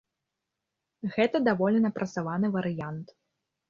Гэта 1.17 1.43
даволі 1.51 1.85
напрацаваны 1.87 2.47
варыянт. 2.61 3.07